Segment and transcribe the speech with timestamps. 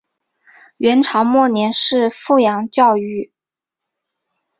[0.77, 3.29] 元朝末年是富阳教谕。